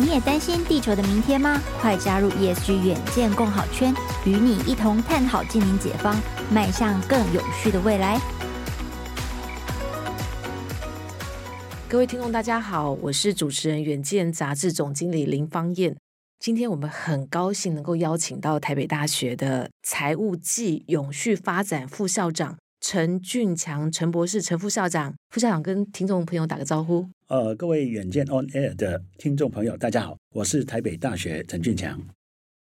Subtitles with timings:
[0.00, 1.60] 你也担心地球的明天吗？
[1.80, 3.92] 快加入 ESG 远见共好圈，
[4.24, 6.16] 与你一同探讨净零解方，
[6.52, 8.16] 迈向更永续的未来。
[11.88, 15.96] 各位听众，大家好，我是主持人远见杂志总经理林芳燕。
[16.38, 22.56] 今天我们很高兴能够邀请到台北大学的财务暨永续发展副校长
[22.90, 27.06] 陈俊强陈博士陈副校长，副校长跟听众朋友打个招呼。
[27.26, 32.00] 呃，各位远见 On Air 的听众朋友，大家好，我是台北大学陈俊强。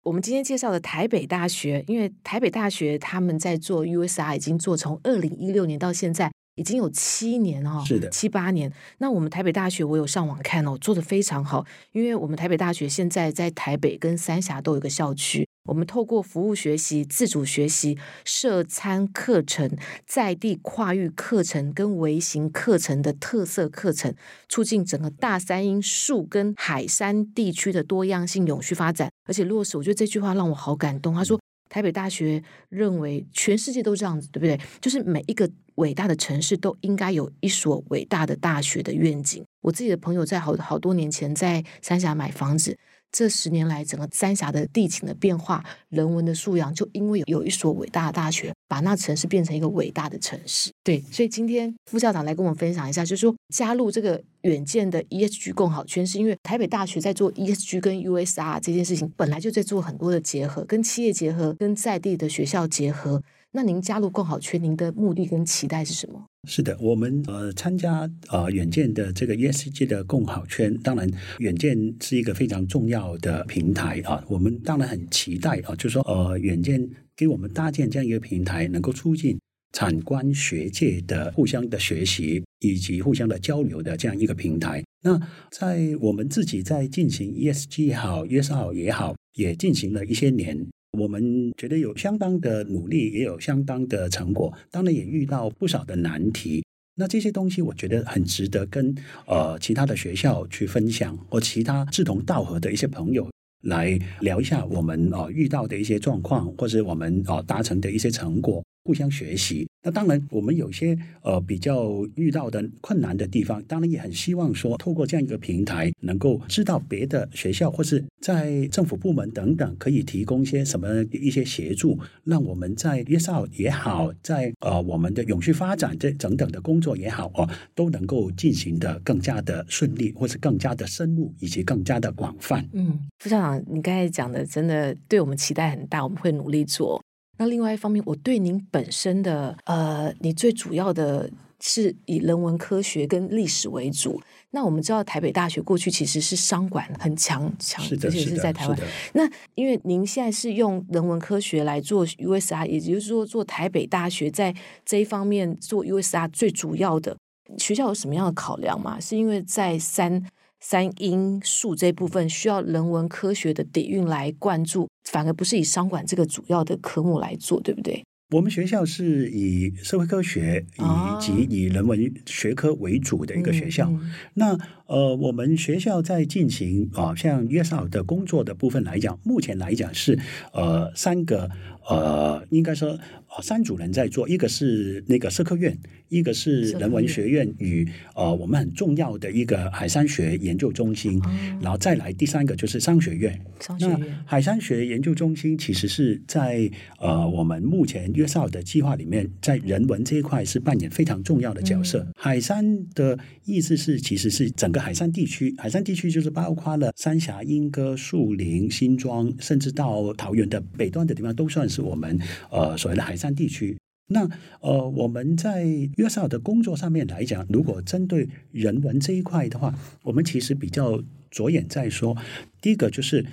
[0.04, 8.72] 我们今天介绍的台北大学，因为台北大学他们在做 USR 已经做从二零一六年到现在已经有七年哦，是的，七八年。
[8.98, 15.48] 那我们台北大学我有上网看哦，做得非常好，因为我们台北大学现在在台北跟三峡都有一个校区。
[15.66, 19.78] 我们透过服务学习、自主学习、社餐课程、
[20.08, 24.14] 在地跨域课程跟微型课程的特色课程，
[24.50, 29.78] 促进整个大三英树跟海山地区的多样性永续发展，而且落实。
[29.78, 31.14] 我觉得这句话让我好感动。
[31.14, 34.60] 他说，台北大学认为全世界都这样子，对不对？
[34.82, 35.48] 就是每一个
[35.82, 39.44] 伟大的城市都应该有一所伟大的大学的愿景。
[39.62, 42.78] 我自己的朋友在好好多年前在三峡买房子。
[43.12, 50.72] 这十年来，整个三峡的地形的变化、人文的素养，就因为有一所伟大的大学，把那城市变成一个伟大的城市。
[50.82, 63.22] 对，所以今天副校长来跟我们分享一下，就是说加入这个远见的 ESG 共好圈，是因为台北大学在做 ESG 跟 USR 这件事情，本来就在做很多的结合，跟企业结合，跟在地的学校结合。
[63.54, 66.26] 那您加入共好圈，您的目的跟期待是什么？
[66.48, 79.38] 是的，我们呃参加呃远见的这个 ESG 的共好圈，当然远见是一个非常重要的平台啊，我们当然很期待啊，就是说呃远见给我们搭建这样一个平台，能够促进
[79.74, 84.82] 产官学界的互相的学习以及互相的交流的这样一个平台。
[85.04, 85.20] 那
[85.52, 90.66] 在我们自己在进行 ESG 也好，USR 也好，也进行了一些年。
[90.98, 96.64] 我们觉得有相当的努力，也有相当的成果，当然也遇到不少的难题。
[96.96, 98.94] 那这些东西，我觉得很值得跟
[99.26, 103.30] 呃其他的学校去分享，或其他志同道合的一些朋友
[103.64, 108.62] 来聊一下我们呃遇到的一些状况，或者我们呃达成的一些成果。
[108.84, 109.68] 互相学习。
[109.84, 132.64] 那当然，我们有些呃比较遇到的困难的地方，当然也很希望说，透过这样一个平台，能够知道别的学校或是在政府部门等等，可以提供些什么一些协助，让我们在 ESG 也好，在呃我们的永续发展这等等的工作也好哦，都能够进行得更加的顺利，或是更加的深入，以及更加的广泛。
[132.74, 137.04] 嗯，副校长，你刚才讲的真的对我们期待很大，我们会努力做。
[137.42, 141.28] 那另外一方面，我对您本身的呃，你最主要的
[141.60, 144.22] 是以人文科学跟历史为主。
[144.52, 148.78] 那我们知道台北大学过去其实是商管很强强，而且是在台湾。
[149.14, 154.54] 那因为您现在是用人文科学来做 USR，也就是说做台北大学在
[154.86, 157.18] 这一方面做 USR 最主要的
[157.58, 159.00] 学校有什么样的考量吗？
[159.00, 160.24] 是因为在三
[160.62, 168.04] 三因素这部分需要人文科学的底蕴来灌注，反而不是以商管这个主要的科目来做，对不对？
[168.34, 173.90] 我们学校是以社会科学以及以人文学科为主的一个学校。
[173.90, 180.18] 哦嗯、那呃，我们学校在进行啊，像 USR 的工作的部分来讲，目前来讲是
[180.54, 181.50] 呃三个
[181.88, 182.98] 呃，应该说。
[183.42, 185.76] 三组人在做，一个是那个社科院，
[186.10, 193.40] 一个是人文学院与呃我们很重要的一个海山学研究中心，嗯、然后再来第三个就是商学院。
[193.62, 193.98] 商学院。
[194.02, 196.70] 那海山学研究中心其实是在
[197.00, 202.00] 呃我们目前 USR 的计划里面，在人文这一块是扮演非常重要的角色。
[202.00, 213.16] 嗯、海山的意思是其实是整个海山地区，海山地区就是包括了三峡、莺歌、树林、新庄，甚至到桃园的北端的地方，都算是我们呃所谓的海。
[213.22, 213.78] 山地区，
[214.08, 214.28] 那
[214.62, 215.64] 呃，我们在
[215.98, 219.72] 约瑟的工作上面来讲，如果针对人文这一块的话，
[220.02, 221.00] 我们其实比较
[221.30, 222.18] 着眼在说，
[222.60, 223.24] 第一个就是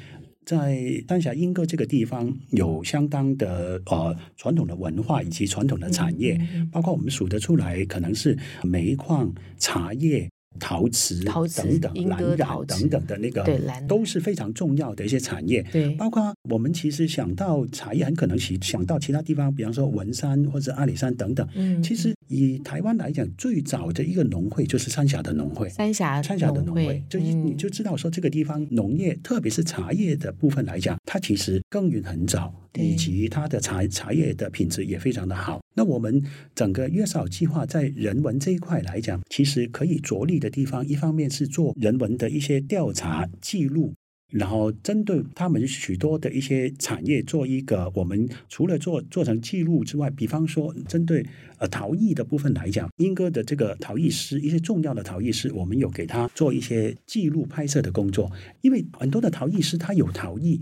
[0.45, 6.39] 在丹霞英歌这个地方有相当的呃传统的文化以及传统的产业，
[6.71, 10.29] 包括我们数得出来，可能是煤矿、茶叶。
[10.59, 13.45] 陶瓷、陶瓷等等、蓝染等等的那个，
[13.87, 15.62] 都是非常重要的一些产业。
[15.71, 21.47] 对，包括我们其实想到茶叶，很可能想想到其他地方，比方说文山或者阿里山等等。
[21.55, 25.69] 嗯，其实以台湾来讲，最早的一个农会就是三峡的农会。
[25.69, 35.61] 三峡，三峡的农会，就你就知道说这个地方农业，特别是茶叶的部分来讲，它其实耕耘很早，以及它的茶茶叶的品质也非常的好。
[35.75, 36.21] 那我们
[36.56, 43.94] 整个月嫂计划在人文这一块来讲，其实可以着力的地方，一方面是做人文的一些调查记录。
[44.31, 51.25] 然后针对他们许多的一些产业做一个，我们除了做做成记录之外，比方说针对
[51.56, 58.31] 呃陶艺的部分来讲，英哥的这个陶艺师，一些重要的陶艺师，我们有给他做一些记录拍摄的工作。
[58.61, 60.61] 因为很多的陶艺师他有陶艺，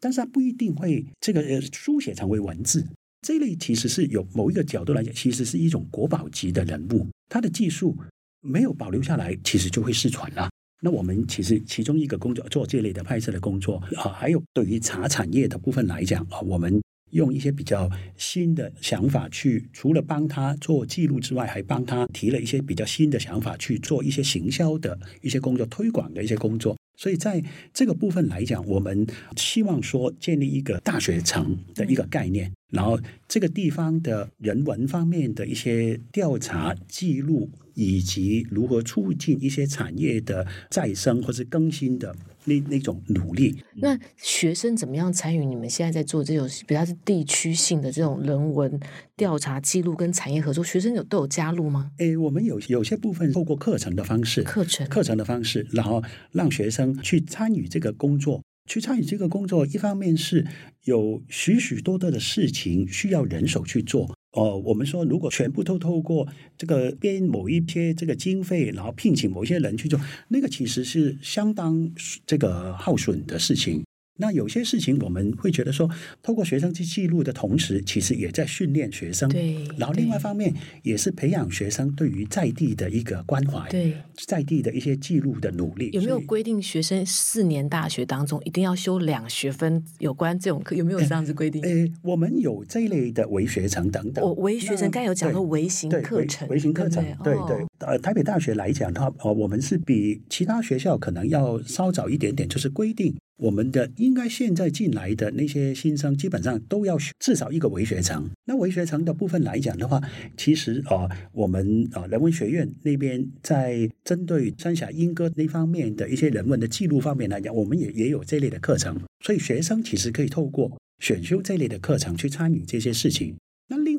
[0.00, 2.86] 但是他不一定会这个呃书写成为文字。
[3.26, 7.96] 这类其实是有某一个角度来讲，其实是一种国宝级的人物，他的技术
[8.40, 10.48] 没有保留下来，其实就会失传了。
[10.80, 16.80] 那我们其实其中一个工作做这类的拍摄的工作啊，还有对于茶产业的部分来讲啊，我们
[17.10, 26.76] 用一些比较新的想法去，除了帮他做记录之外，还帮他提了一些比较新的想法去做一些行销的一些工作、推广的一些工作。
[26.96, 27.42] 所以在
[27.72, 29.06] 这个部分来讲，我们
[29.36, 37.50] 希望说建立一个大学城的一个概念，然后这个地方的人文方面的一些调查记录。
[37.80, 42.12] 以及如何促进一些产业的再生或是更新的
[42.44, 43.56] 那那种努力。
[43.76, 45.44] 那学生怎么样参与？
[45.44, 48.80] 你们现在在做这种比较是地区性的这种人文
[49.16, 51.92] 调查记录跟产业合作，学生有都有加入吗？
[51.98, 59.66] 诶，我们有有些部分透过课程的方式，课程课程的方式，然后让学生去参与这个工作，去参与这个工作。
[59.66, 60.46] 一方面是
[60.84, 64.14] 有许许多多的事情需要人手去做。
[64.32, 69.98] 呃，我们说，如果全部都透过这个编某一些这个经费，然后聘请某一些人去做，
[70.28, 71.90] 那个其实是相当
[72.26, 73.82] 这个耗损的事情。
[74.20, 75.88] 那有些事情我们会觉得说，
[76.22, 79.28] 透过学生去记录的同时，其实也在训练学生。
[79.28, 79.64] 对。
[79.76, 83.68] 然后另外一方面，也是培养学生对于在地的一个关怀。
[83.70, 83.94] 对。
[84.26, 85.90] 在地的一些记录的努力。
[85.92, 90.74] 有没有规定学生四年大学当中一定要修两学分有关这种课？
[90.74, 91.62] 有没有这样子规定？
[91.62, 94.24] 诶，我们有这一类的微学程等等。
[94.24, 96.48] 我微学程刚有讲到微型课程。
[96.48, 97.04] 微型课程。
[97.22, 97.66] 对对，对。
[97.78, 103.14] 呃，台北大学来讲的话，呃，我们是比其他学校可能要稍早一点点，就是规定。
[103.38, 108.28] 我们的应该现在进来的那些新生，基本上都要至少一个文学城。
[108.44, 110.02] 那文学城的部分来讲的话，
[110.36, 123.36] 其实啊、我们啊、人文学院那边在针对三峡莺歌那方面的一些人文的记录方面来讲，我们也也有这类的课程，所以学生其实可以透过选修这类的课程去参与这些事情。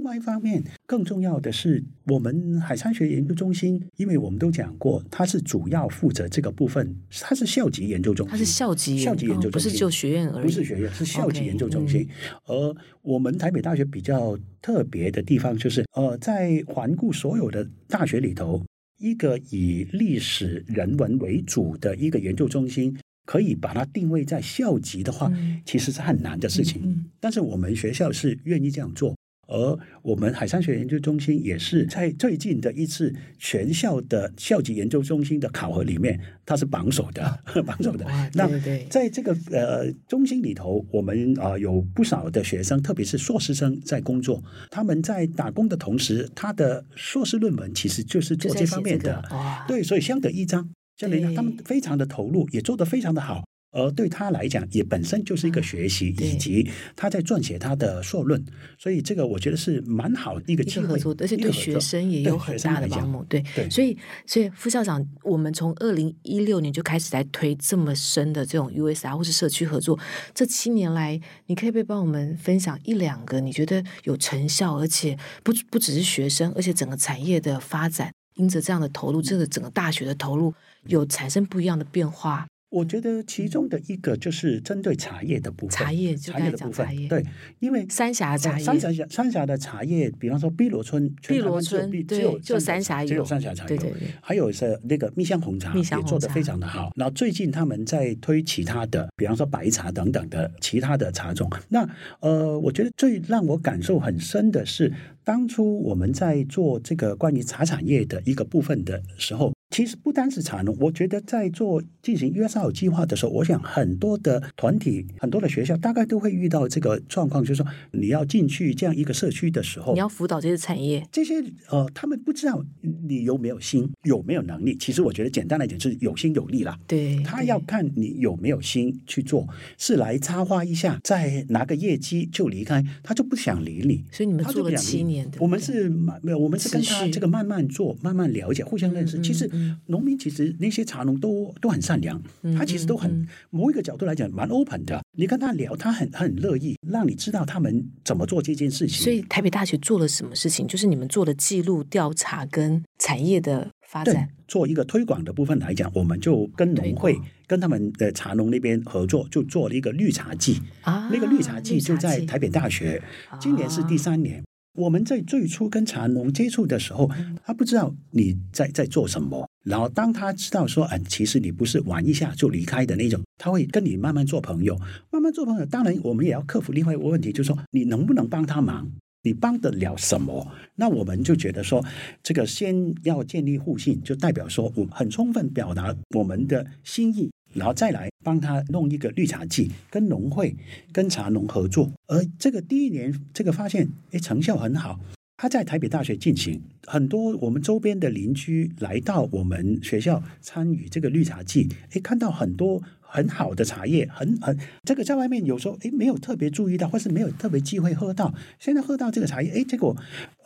[0.09, 12.01] 那另外一方面，更重要的是，我们海山学研究中心，因为我们都讲过，它是主要负责这个部分，它是校级研究中心，它是校级校级研究中心，不是就学院而已，不是学院，是校级研究中心。
[12.01, 12.09] Okay,
[12.45, 18.65] 而我们台北大学比较特别的地方，就是呃，在环顾所有的大学里头，
[18.97, 22.97] 一个以历史人文为主的一个研究中心，
[23.27, 26.81] 可以把它定位在校级的话，嗯、其实是很难的事情。
[26.83, 29.15] 嗯嗯、但是我们学校是愿意这样做。
[29.49, 38.05] 而我们海山学研究中心也是在最近的一次全校的校级研究中心的考核里面，它是榜首的， 榜首的。
[38.35, 38.47] 那
[38.89, 44.43] 在这个呃中心里头，我们啊、呃、有不少的学生，特别是硕士生在工作。
[44.69, 49.23] 他们在打工的同时，他的硕士论文其实就是做这方面的。
[49.67, 53.43] 对，所以相得益彰，相得益彰，他们非常的投入，也做得非常的好。
[53.71, 58.43] 而对他来讲，也本身就是一个学习，以及他在撰写他的硕论，
[58.77, 63.23] 所以这个我觉得是蛮好的一个机会，合作，而且对学生也有很大的帮助。
[63.25, 69.99] 对，对，所以，所以副校长，我们从二零一六年就开始在推这么深的这种 USR 或是社区合作，
[70.33, 80.53] 这七年来，你可以不可以帮我们分享一两个你觉得有成效，而且不不只是学生，而且整个产业的发展，因着这样的投入，这个整个大学的投入，
[80.87, 82.47] 有产生不一样的变化。
[82.69, 87.25] 我觉得其中的一个就是针对茶叶的部分，茶叶茶叶的部分，对，
[87.59, 96.91] 因为三峡茶叶，三峡三峡的茶叶，比方说碧螺春，碧螺春，只有就三峡有，只有三峡茶叶，对对对，还有是那个蜜香红茶，也做得非常的好。
[96.95, 101.49] 然后最近他们在推其他的，比方说白茶等等的其他的茶种。
[101.69, 109.51] 那呃，我觉得最让我感受很深的是，当初我们在做这个关于茶产业的一个部分的时候。
[109.79, 122.61] 其实不单是茶农，我觉得在做进行 USR 计划的时候，我想很多的团体、很多的学校大概都会遇到这个状况，就是说你要进去这样一个社区的时候，你要辅导这些产业，这些呃，他们不知道
[123.07, 124.75] 你有没有心，有没有能力。
[124.77, 126.77] 其实我觉得简单来讲是有心有力啦。
[126.85, 134.03] 对，他要看你有没有心去做，是来插花一下，再拿个业绩就离开，他就不想理你。
[134.11, 139.17] 所以你们做了七年的，我们是慢没有，我们是跟他这个慢慢做，慢慢了解，互相认识。
[139.17, 139.49] 嗯、其实。
[139.87, 142.21] 农民其实那些茶农都都很善良，
[142.57, 145.01] 他其实都很某一个角度来讲蛮 open 的。
[145.17, 149.03] 你跟他聊，他很很乐意让你知道他们怎么做这件事情。
[149.03, 150.67] 所以台北大学做了什么事情？
[150.67, 161.09] 就是你们做的记录调查跟产业的发展，做一个推广的部分来讲，我们就跟农会跟他们的茶农那边合作，就做了一个绿茶季啊。
[161.11, 163.01] 那个绿茶季就在台北大学，
[163.39, 164.43] 今年是第三年。
[164.79, 167.09] 我们在最初跟茶农接触的时候，
[167.43, 169.45] 他不知道你在在做什么。
[169.65, 174.79] 然后当他知道说，嗯，其实你不是玩一下就离开的那种，他会跟你慢慢做朋友，
[175.11, 175.65] 慢慢做朋友。
[175.65, 178.89] 当然，我们也要克服另外一个问题，就是说你能不能帮他忙，
[179.23, 180.49] 你帮得了什么？
[180.75, 181.83] 那我们就觉得说，
[182.23, 187.29] 这个先要建立互信，就代表说我很充分表达我们的心意。
[187.53, 190.55] 然后再来帮他弄一个绿茶季，跟农会、
[190.91, 191.91] 跟茶农合作。
[192.07, 194.99] 而这个第一年，这个发现，哎，成效很好。
[195.37, 202.81] 他在台北大学进行，很多我们周边的邻居来到我们学校参与这个绿茶季，哎，看到很多。
[203.11, 208.31] 很好的茶叶，很很这个在外面有时候诶没有特别注意到，或是没有特别机会喝到。
[208.59, 209.97] 现在喝到这个茶叶，诶，结果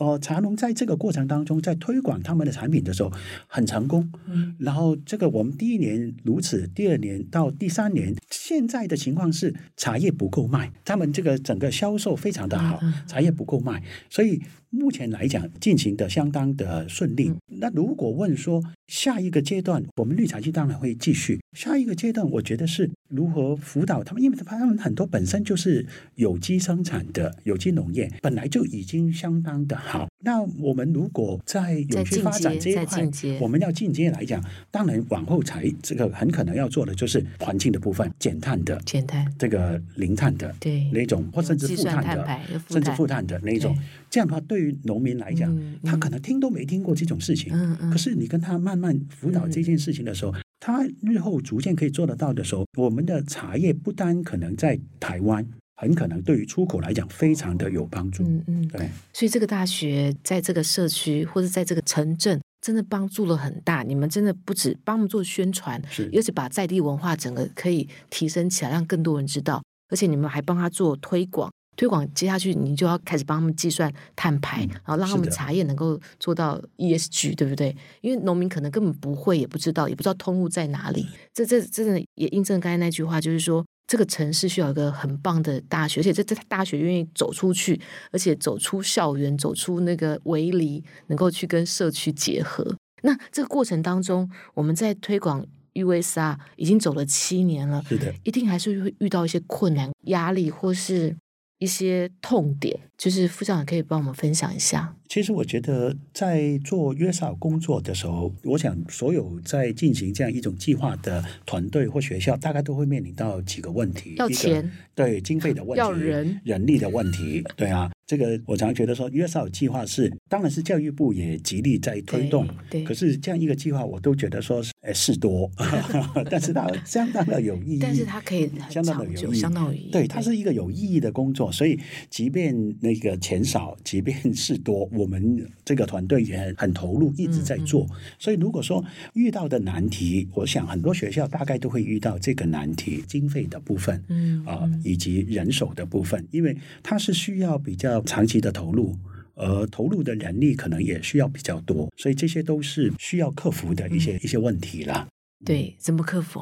[0.03, 3.11] 呃茶农在这个过程当中，在推广他们的产品的时候
[3.47, 4.11] 很成功。
[4.27, 14.41] 嗯，然后这个我们第一年如此，第二年到第三年，现在的情况是茶叶不够卖，他们这个整个销售非常的好，茶叶不够卖，所以。
[14.75, 17.31] 目前来讲，进行的相当的顺利。
[17.45, 21.39] 那如果问说下一个阶段，我们绿茶季当然会继续。
[21.55, 29.92] 下一个阶段，我觉得是如何辅导他们，因为他们很多本身就是有机生产的有机农业，本来就已经相当的好。
[30.19, 33.09] 那我们如果在永续发展这一块，
[33.41, 39.25] 我们要进阶来讲，当然往后才这个很可能要做的就是环境的部分，减碳的，减碳。
[39.37, 40.89] 这个零碳的，对。
[40.91, 43.77] 那种或甚至负碳的，甚至负碳的那种。
[44.09, 47.51] 这样的话，对于农民来讲，他可能听都没听过这种事情，
[47.91, 55.45] 可是你跟他慢慢辅导这件事情的时候，他日后逐渐可以做得到的时候，我们的茶叶不单可能在台湾。
[55.83, 58.23] 很可能对于出口来讲非常的有帮助。
[58.23, 58.89] 嗯嗯，对。
[59.11, 63.83] 所以这个大学在这个社区或者在这个城镇，真的帮助了很大。
[63.83, 69.61] 你们真的不止帮我们做宣传，是，而且把在地文化整个可以提升起来，让更多人知道。
[69.89, 77.75] 而且你们还帮他做推广，推广接下去你就要开始帮他们计算碳排，嗯，然后让他们茶叶能够做到 ESG，对不对？
[78.01, 81.05] 因为农民可能根本不会，也不知道，也不知道通路在哪里。
[81.33, 83.63] 这这真的也印证刚才那句话，就是说。
[83.93, 87.79] 这个城市需要一个很棒的大学，而且这这大学愿意走出去，
[88.11, 92.75] 而且走出校园，走出那个围篱，能够去跟社区结合。
[93.03, 95.45] 那这个过程当中，我们在推广
[95.75, 101.15] USR 已经走了七年了，是的，一定还是会遇到一些困难、压力，或是
[101.63, 102.77] 一些痛点。
[102.95, 104.95] 就是副校长可以帮我们分享一下。
[105.09, 117.43] 其实我觉得在做 USR 工作的时候，我想所有在进行这样一种计划的团队或学校，大概都会面临到几个问题：要钱，对经费的问题；要人，人力的问题。
[117.57, 122.47] 对啊，这个我常常觉得说 USR 计划是，当然是教育部也极力在推动。
[122.69, 125.51] 对，对可是这样一个计划，我都觉得说是诶事多，
[126.31, 127.79] 但是它相当的有意义。
[127.79, 129.91] 但是它可以相当的有意义，相当有意义。
[129.91, 131.79] 对，它是一个有意义的工作，所以
[132.09, 132.93] 即便那。
[133.03, 137.83] 个钱少，即便是多，我们这个团队也很投入，一直在做。
[137.83, 138.81] 嗯嗯、所以，如果说
[139.13, 148.95] 遇到的难题，我想很多学校大概都会遇到这个难题：经费的部分，嗯啊、呃，以及人手的部分，因为它是需要比较长期的投入，
[149.35, 155.07] 而投入的人力可能也需要比较多，所以这些都是需要克服的一些、嗯、一些问题啦。
[155.45, 156.41] 对，怎么克服？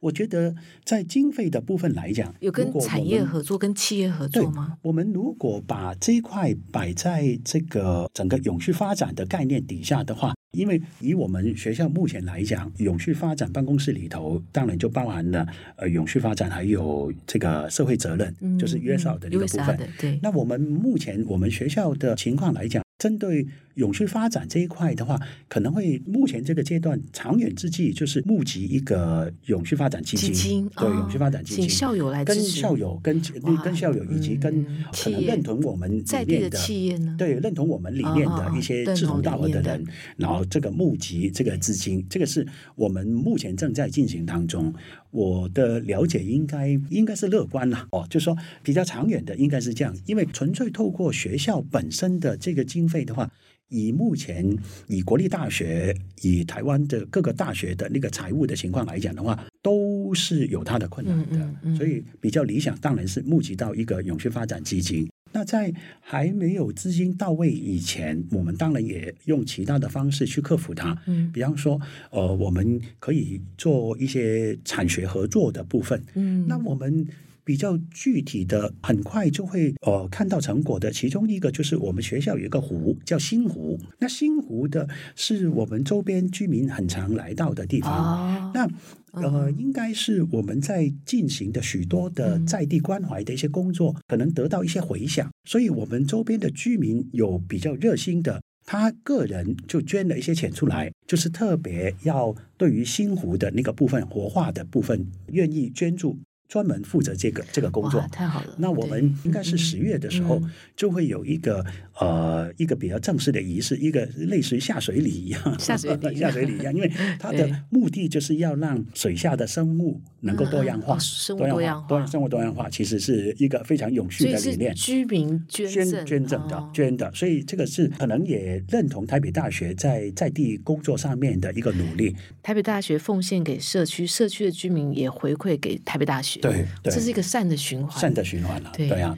[0.00, 4.78] 我觉得在经费的部分来讲，有跟产业合作、跟企业合作吗？
[4.82, 19.78] 我们如果把这一块摆在这个整个永续发展的概念底下的话，因为以我们学校目前来讲，永续发展办公室里头当然就包含了呃永续发展，还有这个社会责任，嗯、就是 USR 的一个部分。
[19.98, 20.18] 对。
[20.22, 23.46] 那我们目前我们学校的情况来讲，针对
[23.78, 25.18] 永续发展这一块的话，
[25.48, 33.22] 可能会目前这个阶段长远之计就是募集一个永续发展基金，基金对、哦、永续发展基金，校友来跟校友跟
[33.62, 39.84] 跟校友以及跟可能认同我们理念的，的企业呢，对认同我们理念的一些志同道合的人，
[40.16, 42.44] 然后这个募集这个资金，这个是
[42.74, 44.74] 我们目前正在进行当中。
[45.10, 53.30] 我的了解应该应该是乐观了哦，就是说比较长远的应该是这样，因为纯粹透过学校本身的这个经费的话。
[53.68, 54.56] 以目前
[54.86, 61.24] 以国立大学、以台湾的各个大学的那个财务的情况来讲的话，都是有它的困难的。
[61.32, 70.96] 嗯嗯嗯、所以比较理想当然是募集到一个永续发展基金，那在还没有资金到位以前，我们当然也用其他的方式去克服它。
[71.06, 76.02] 嗯，比方说，呃，我们可以做一些产学合作的部分。
[76.14, 77.06] 嗯，那我们。
[77.48, 80.90] 比较具体的，很快就会呃看到成果的。
[80.90, 84.86] 其中一个就是我们学校有一个湖叫新湖，那新湖的
[85.16, 87.90] 是我们周边居民很常来到的地方。
[87.90, 88.68] 哦、那
[89.12, 95.30] 呃，应该是我们在进行的许多的在地关怀的一些工作，可能得到一些回响。
[95.48, 106.18] 所以我们周边的居民有比较热心的，他个人就捐了一些钱出来，就是特别要对于新湖的那个部分活化的部分，愿意捐助。
[106.48, 108.54] 专门负责这个这个工作，太好了。
[108.56, 110.42] 那我们应该是十月的时候，
[110.74, 111.64] 就会有一个、
[112.00, 116.14] 嗯、呃一个比较正式的仪式，一个类似于下水礼一样，下水礼。
[116.18, 124.74] 下水礼一样，因为它的目的就是要让水下的生物能够多样化，嗯、生物多样化，多样生物多样化，其实是一个非常永续的理念。
[124.74, 132.16] 居民捐捐捐赠的、哦、捐的，所以这个是可能也认同台北大学在在地工作上面的一个努力。
[132.42, 136.37] 台北大学奉献给社区，社区的居民也回馈给台北大学。
[136.40, 138.72] 对，对，这是一个善的循环，善的循环了。
[138.76, 139.16] 对呀。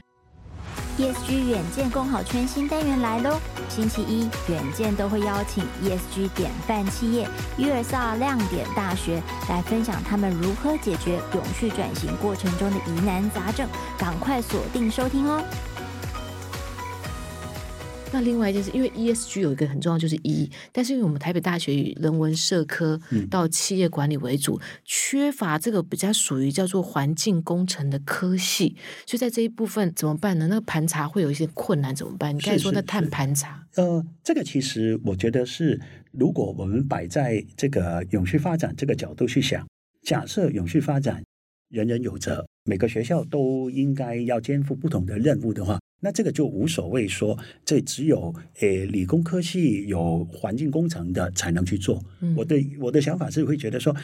[0.98, 3.40] ESG 远见共好圈新单元来喽！
[3.70, 15.42] 星期一，远见都会邀请 ESG 典范企业 USR 亮点大学来分享他们如何解决永续转型过程中的疑难杂症，赶快锁定收听哦！
[18.12, 23.00] 那另外一件事，因为 ESG 有一个很重要，就是 E，但是因为我们台北大学以人文社科
[23.30, 28.76] 到企业管理为主，嗯、缺乏这个比较属于叫做环境工程的科系，
[29.06, 30.48] 所以在这一部分怎么办呢？
[30.48, 32.34] 那个盘查会有一些困难，怎么办？
[32.34, 39.64] 你刚才说那碳盘查，呃，这个其实我觉得是，如果我们摆在这个永续发展这个角度去想，
[40.02, 41.22] 假设永续发展
[41.68, 45.78] 人人有责，每个学校都应该要肩负不同的任务的话。
[46.00, 52.02] 那这个就无所谓说，这只有诶理工科系有环境工程的才能去做。
[52.20, 53.94] 嗯、我的我的想法是会觉得说，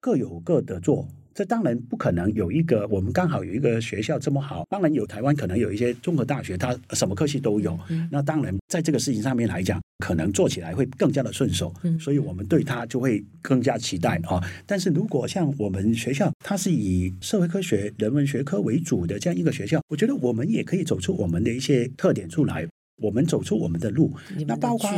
[0.00, 1.06] 各有各的做。
[1.34, 4.66] 这当然不可能有一个，我们刚好有一个学校这么好。
[4.70, 7.78] 当然有台湾可能有一些综合大学，它什么科系都有。
[8.10, 11.72] 那当然在这个事情上面来讲，可能做起来会更加的顺手。
[11.82, 14.42] 嗯所以我们对它就会更加期待啊。
[14.66, 22.66] 但是如果像我们学校，它是以社会科学、人文学科为主的这样一个学校，我觉得我们也可以走出我们的一些特点出来。
[23.02, 24.12] 我们走出我们的路，
[24.46, 24.88] 那包括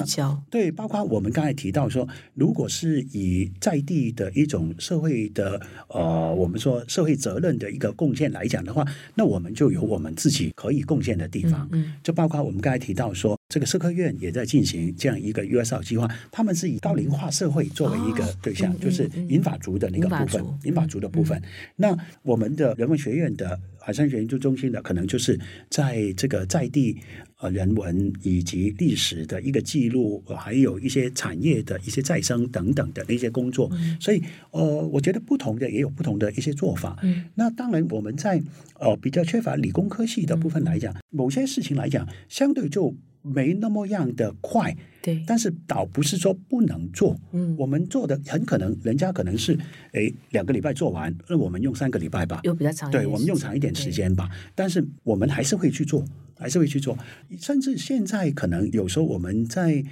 [0.51, 11.69] 对，包括我们刚才提到说，如果是以在地的一种社会的呃，我们说社会责任的一个贡献来讲的话，那我们就有我们自己可以贡献的地方。
[11.73, 21.41] 嗯，就包括我们刚才提到说，这个社科院也在进行这样一个 USR 计划，他们是以高龄化社会作为一个对象，就是银发族的那个部分，银发族的部分。
[21.77, 26.97] 那我们的人文学院的海山学研究中心的，可能就是在这个在地。
[27.41, 36.97] 呃，人文以及历史的一个记录，还有一些产业的一些再生等等的那些工作，嗯、所以呃，我觉得不同的也有不同的一些做法。
[37.03, 38.41] 嗯，那当然我们在
[38.79, 44.77] 呃比较缺乏理工科系的部分来讲，嗯、某些事情来讲，相对就没那么样的快。
[45.03, 47.19] 对，但是倒不是说不能做。
[47.33, 49.59] 嗯，我们做的很可能人家可能是
[49.93, 54.31] 哎两个礼拜做完，那我们用三个礼拜吧，又比较长，对，我们用长一点时间吧。
[54.55, 56.05] 但是我们还是会去做。
[56.37, 56.99] 还是会去做，
[57.39, 59.83] 甚至现在可能有时候我们在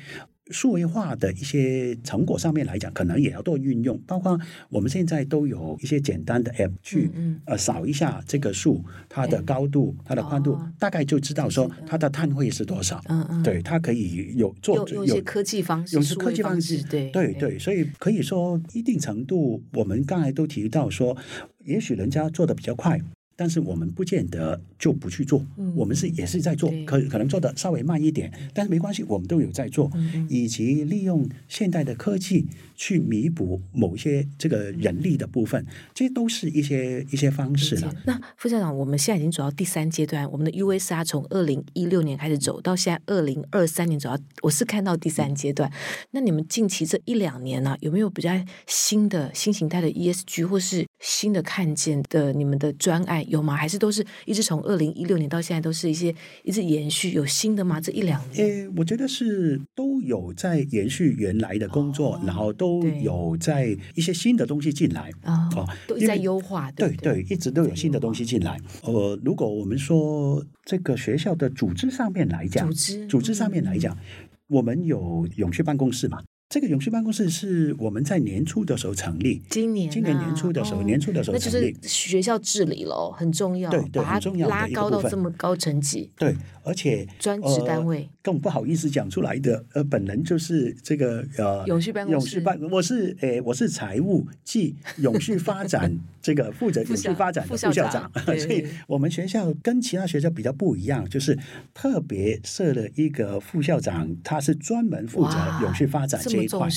[0.52, 3.98] 数位化的一些成果上面来讲，可能也要多运用。
[4.06, 4.38] 包括
[4.68, 7.10] 我们现在都有一些简单的 App 去
[7.46, 13.00] 呃扫一下这个树，它的高度、它的宽度，大概就知道说它的碳汇是多少。
[13.08, 21.16] 嗯嗯，对，它可以有做有一些科技方式，有些科技方式，对对对，所以可以说一定程度，我们刚才都提到说，
[21.64, 23.00] 也许人家做的比较快。
[23.36, 35.64] 但是我们不见得就不去做，嗯、我们是也是在做，可可能做的稍微慢一点，但是没关系，我们都有在做，嗯、以及利用现代的科技去弥补某些这个人力的部分，
[35.94, 37.94] 这些都是一些一些方式了。
[38.04, 45.68] 那副校长，我们现在已经走到第三阶段，我们的 USR 从二零一六年开始走到现在二零二三年走到，我是看到第三阶段。
[45.70, 45.74] 嗯、
[46.12, 48.30] 那你们近期这一两年呢、啊，有没有比较
[48.66, 53.28] 新的新形态的 ESG 或是新的看见的你们的专案？
[53.28, 53.56] 有吗？
[53.56, 57.10] 还是都是一直从二零一六年到现在都是一些一直延续？
[57.10, 57.80] 有新的吗？
[57.80, 58.46] 这一两年？
[58.46, 66.70] 诶，我觉得是都有在延续原来的工作，哦、然后都有在一些新的东西进来哦，哦都在优化。
[66.70, 68.56] 对对，对，一直都有新的东西进来。
[68.84, 76.22] 呃，如果我们说这个学校的组织上面来讲，组织组织上面来讲，嗯、我们有永续办公室嘛？
[76.52, 101.38] 这个永续办公室是我们在年初的时候成立，今年、啊、今年年初的时候，哦、年初的时候成立，那就是学校治理喽，很重要，对对，很重要拉高到这么高层级，对，而且专职单位、呃、更不好意思讲出来的，呃，本人就是这个呃永续办公室，永续办，我是诶，我是财务暨永续发展 这个负责永续发展的副校长，校长 所以我们学校跟其他学校比较不一样，就是
[101.72, 106.68] 特别设了一个副校长，他是专门负责永续发展这一块，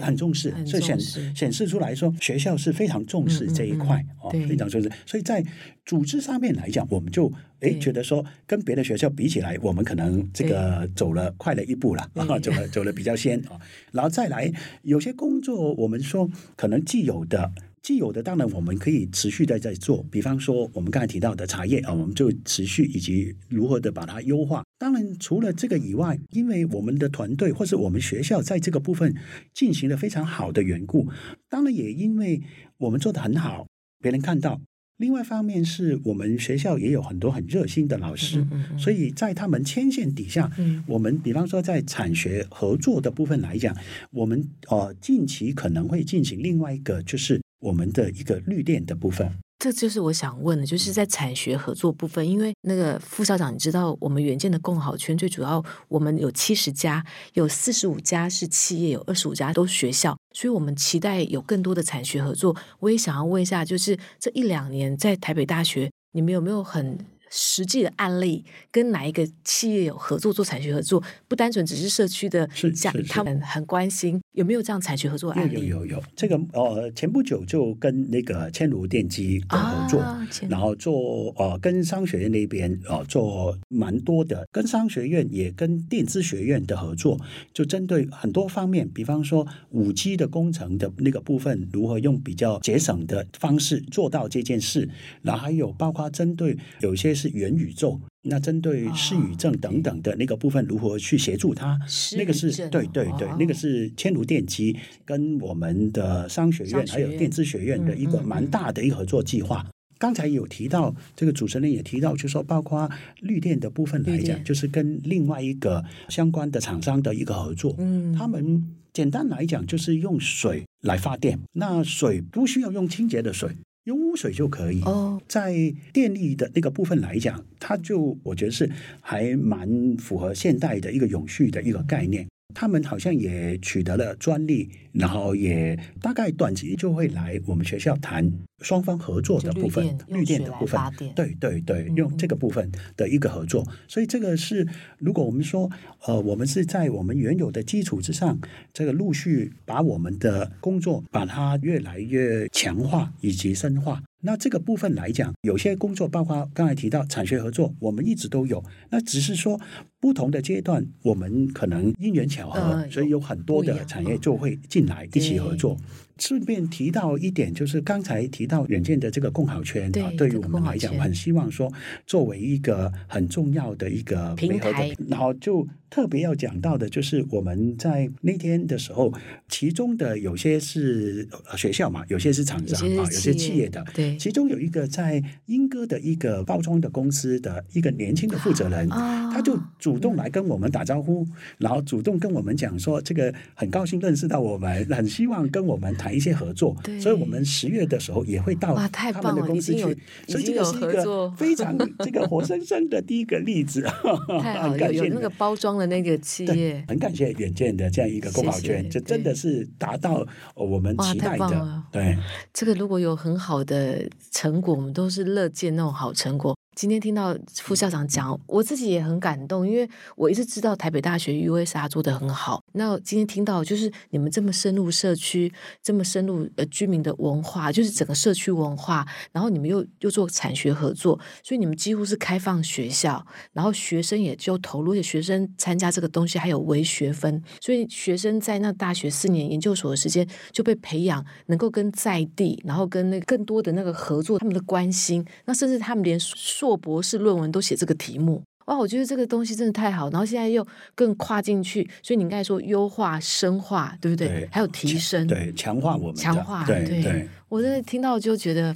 [0.00, 0.98] 很重视，所以显
[1.34, 4.90] 显示出来说学校是非常重视这一块哦，非常重视。
[5.06, 5.44] 所以在
[5.86, 13.58] 组织上面来讲，我们就诶觉得说跟别的学校比起来，我们可能这个走了快了一步了啊，走了走了比较先啊，
[13.92, 17.52] 然后再来有些工作，我们说可能既有的。
[17.82, 24.62] 既有的当然我们可以持续的在做，比方说我们刚才提到的茶叶啊，我们就持续以及如何的把它优化。
[24.78, 29.12] 当然除了这个以外，因为我们的团队或是我们学校在这个部分
[29.52, 31.08] 进行了非常好的缘故，
[31.48, 32.40] 当然也因为
[32.78, 33.66] 我们做的很好，
[34.00, 34.60] 别人看到。
[34.98, 43.76] 另外一方面是我们学校也有很多很热心的老师，嗯嗯嗯、所以在他们牵线底下，嗯、我们比方说在产学合作的部分来讲，
[44.12, 47.41] 我们呃近期可能会进行另外一个就是。
[47.62, 62.56] 我们的一个绿电的部分，这就是我想问的，就是在产学合作部分，因为那个副校长，你知道我们援建的共好圈最主要，我们有七十家，有四十五家是企业，有二十五家都是学校，所以我们期待有更多的产学合作。
[62.80, 66.98] 我也想要问一下，就是这一两年在台北大学，你们有没有很
[67.34, 72.70] 实际的案例跟哪一个企业有合作做产学合作，不单纯只是社区的，是
[73.08, 75.54] 他们很关心有没有这样产学合作案例？
[75.54, 87.18] 有有有有，这个呃前不久就跟那个千如电机的合作，啊、然后做呃跟商学院那边呃做蛮多的，跟商学院也跟电子学院的合作，
[87.54, 94.86] 就针对很多方面，比方说五 G 的工程的那个部分，如何用比较节省的方式做到这件事，
[95.22, 97.21] 然后还有包括针对有些。
[97.22, 101.78] 是元宇宙，那针对失语症等等的那个部分，如何去协助他？
[102.16, 109.64] 那个是对对对，那个是千如电机跟我们的商学院还有电子学院的一个蛮大的一个合作计划。
[109.98, 117.76] 刚才有提到，这个主持人也提到，就是说包括绿电的部分来讲，就是跟另外一个相关的厂商的一个合作。
[117.78, 123.50] 嗯，他们简单来讲就是用水来发电，那水不需要用清洁的水。
[123.84, 124.80] 用污水就可以。
[124.82, 132.26] 哦，在电力的那个部分来讲，它就我觉得是还蛮符合现代的一个永续的一个概念。
[132.54, 140.80] 他们好像也取得了专利，然后也大概短期就会来我们学校谈双方合作的部分，绿电的部分，
[141.14, 143.64] 对对对，用这个部分的一个合作。
[143.68, 144.66] 嗯、所以这个是，
[144.98, 145.70] 如果我们说，
[146.06, 148.38] 呃，我们是在我们原有的基础之上，
[148.72, 154.02] 这个陆续把我们的工作把它越来越强化以及深化。
[154.24, 158.62] 那这个部分来讲，有些工作包括刚才提到产学合作，我们一直都有。
[158.90, 159.60] 那只是说
[159.98, 165.76] 不同的阶段，我们可能因缘巧合，呃、所以有很多的产业就会进来一起合作。
[166.22, 171.68] 顺便提到一点，就是刚才提到软件的这个共好圈啊，对于我们来讲，我很希望说
[172.06, 179.12] 作为一个很重要的一个平台，然后就特别要讲到的，就是我们在那天的时候，
[179.48, 191.26] 其中的有些是学校嘛，有些是厂商啊，有些企业的，对，其中有一个在英歌的一个包装的公司的一个年轻的负责人，他就主动来跟我们打招呼，
[191.58, 196.11] 然后主动跟我们讲说，这个很高兴认识到我们，很希望跟我们谈。
[196.14, 199.80] 一些合作，所以我们十月的时候也会到他们的公司去，
[200.28, 203.82] 所以这个是一个非常 这个活生生的第一个例子。
[204.42, 211.82] 太好了，有那个包装的那个企业，很感谢远见的这样一个公保圈，这真的是达到我们期待的。
[211.90, 212.16] 对，
[212.52, 216.56] 这个如果有很好的成果，我们都是乐见那种好成果。
[216.74, 222.64] 今天听到副校长讲，我自己也很感动，因为我一直知道台北大学 USR 做得很好。
[222.72, 246.18] 那今天听到就是你们这么深入社区，这么深入呃居民的文化，就是整个社区文化，然后你们又又做产学合作，所以你们几乎是开放学校，然后学生也就投入，而且学生参加这个东西还有微学分，所以学生在那大学四年研究所的时间就被培养，能够跟在地，然后跟那更多的那个合作，他们的关心，那甚至他们连。
[246.62, 254.28] 硕博士论文都写这个题目哇，我觉得这个东西真的太好，然后现在又更跨进去，所以你应该说优化、深化，对不对？
[254.28, 257.02] 对，还有提升，对，强化我们，强化，对对。
[257.02, 258.74] 对我真的听到就觉得，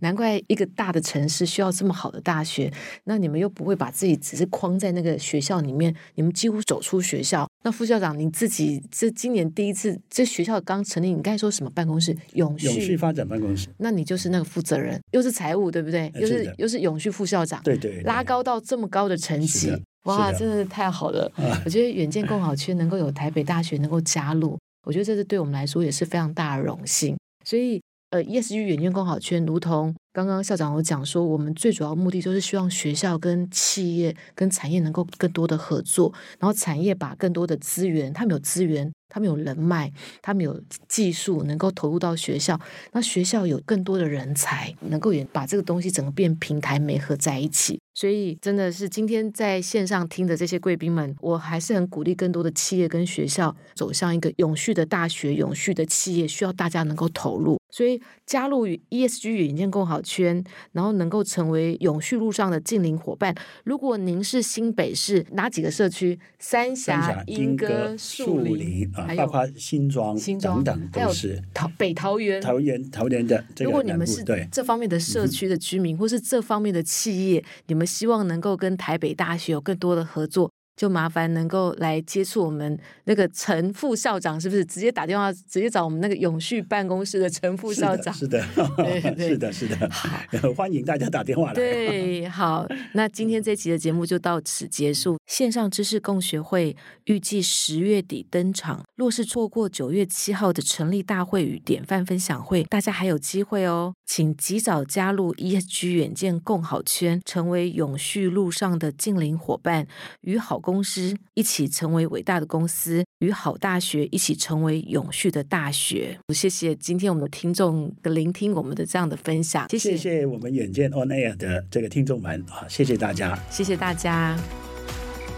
[0.00, 2.70] 难怪一个大的城市需要这么好的大学。
[3.04, 12.16] 那你们又不会把自己只是框在那个学校里面，你们几乎走出学校，那副校长，你自己这今年第一次，这学校刚成立，你刚才说什么办公室？
[12.34, 13.68] 永续永续发展办公室。
[13.78, 16.10] 那你就是那个负责人，又是财务，对不对？
[16.16, 19.70] 又是，是又是永续副校长，对，对对，拉高到这么高的层级，
[20.04, 21.30] 哇，真的是太好了！
[21.36, 27.16] 啊、我觉得远见共好圈能够有台北大学能够加入，我觉得这是对我们来说也是非常大的荣幸。
[27.44, 27.80] 所以，
[28.12, 38.92] 呃，ESG 远见共好圈，如同刚刚校长有讲说，我们最主要目的就是希望学校跟企业跟产业能够更多的合作，然后产业把更多的资源，他们有资源。
[39.14, 42.58] 他们有人脉，他们有技术，能够投入到学校。
[42.92, 47.78] 那学校有更多的人才，能够也把这个东西整个变平台媒合在一起。
[47.92, 57.58] 所以，真的是今天在线上听的这些贵宾们，我还是很鼓励更多的企业跟学校走向一个永续的大学、永续的企业，需要大家能够投入。
[57.72, 63.34] 所以，加入 ESG 远见共好圈，然后能够成为永续路上的近邻伙伴。
[63.64, 66.20] 如果您是新北市哪几个社区？
[66.38, 68.92] 三峡、莺歌、树林。
[69.16, 73.42] 包括新庄、新庄等等都是桃北桃园、桃园、桃园的。
[73.60, 80.51] 如果你们是这方面的社区的居民，或是这方面的企业，你们希望能够跟台北大学有更多的合作。
[80.74, 88.12] 就麻烦能够来接触我们那个陈副校长，是不是直接打电话直接找我们那个永续办公室的陈副校长？
[88.14, 88.42] 是的
[89.18, 89.90] 是的，是的。
[89.90, 90.08] 好，
[90.56, 91.54] 欢迎大家打电话来。
[91.54, 95.18] 对，好，那今天这期的节目就到此结束。
[95.26, 109.86] 线上知识共学会预计十月底登场，若是错过九月七号的成立大会与典范分享会，大家还有机会哦，请及早加入 ESG 远见共好圈，成为永续路上的近邻伙伴，
[110.22, 110.61] 与好。
[110.62, 116.18] 公司一起成为伟大的公司，与好大学一起成为永续的大学。
[116.32, 119.68] 谢谢今天我们的听众的聆听，我们的这样的分享。
[119.68, 124.38] 谢谢，谢谢我们远见 On Air 的这个听众们啊，谢谢大家，谢谢大家。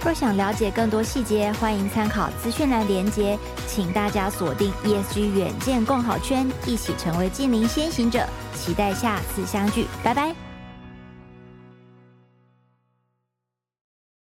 [0.05, 8.23] 若想了解更多细节，欢迎参考资讯栏连接，请大家锁定 ESG 远见共好圈，一起成为净零先行者。
[8.55, 10.44] 期待下次相聚，拜拜。